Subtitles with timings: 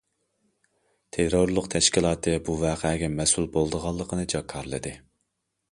[1.17, 4.97] تېررورلۇق تەشكىلاتى بۇ ۋەقەگە مەسئۇل بولىدىغانلىقىنى جاكارلىدى.